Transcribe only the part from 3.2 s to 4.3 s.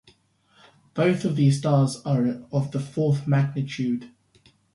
magnitude.